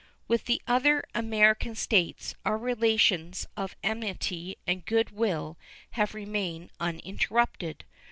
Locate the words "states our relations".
1.75-3.45